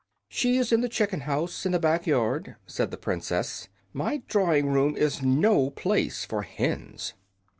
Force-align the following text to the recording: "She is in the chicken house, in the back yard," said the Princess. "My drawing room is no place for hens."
"She 0.29 0.57
is 0.57 0.71
in 0.71 0.81
the 0.81 0.89
chicken 0.89 1.19
house, 1.19 1.63
in 1.63 1.73
the 1.73 1.79
back 1.79 2.07
yard," 2.07 2.55
said 2.65 2.89
the 2.89 2.97
Princess. 2.97 3.67
"My 3.93 4.23
drawing 4.27 4.69
room 4.71 4.97
is 4.97 5.21
no 5.21 5.69
place 5.69 6.25
for 6.25 6.41
hens." 6.41 7.13